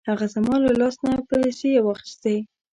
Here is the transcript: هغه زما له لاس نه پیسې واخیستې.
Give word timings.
هغه 0.09 0.25
زما 0.33 0.55
له 0.65 0.71
لاس 0.79 0.95
نه 1.05 1.13
پیسې 1.29 1.69
واخیستې. 1.81 2.35